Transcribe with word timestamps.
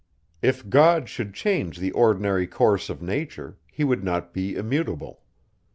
If 0.41 0.67
God 0.67 1.07
should 1.09 1.35
change 1.35 1.77
the 1.77 1.91
ordinary 1.91 2.47
course 2.47 2.89
of 2.89 3.03
nature, 3.03 3.59
he 3.71 3.83
would 3.83 4.03
not 4.03 4.33
be 4.33 4.55
immutable. 4.55 5.21